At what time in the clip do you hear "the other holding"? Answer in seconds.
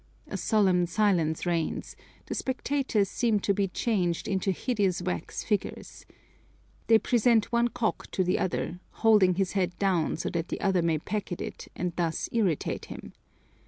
8.23-9.35